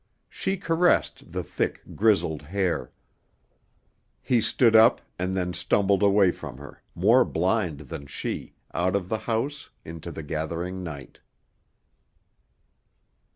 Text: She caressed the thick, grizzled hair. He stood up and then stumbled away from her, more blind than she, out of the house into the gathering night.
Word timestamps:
She 0.31 0.57
caressed 0.57 1.31
the 1.31 1.43
thick, 1.43 1.83
grizzled 1.95 2.41
hair. 2.41 2.91
He 4.19 4.41
stood 4.41 4.75
up 4.75 4.99
and 5.19 5.37
then 5.37 5.53
stumbled 5.53 6.01
away 6.01 6.31
from 6.31 6.57
her, 6.57 6.81
more 6.95 7.23
blind 7.23 7.81
than 7.81 8.07
she, 8.07 8.55
out 8.73 8.95
of 8.95 9.09
the 9.09 9.19
house 9.29 9.69
into 9.85 10.11
the 10.11 10.23
gathering 10.23 10.81
night. 10.81 11.19